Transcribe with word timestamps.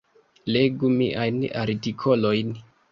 Legu 0.55 0.91
miajn 0.95 1.39
artikolojn. 1.67 2.61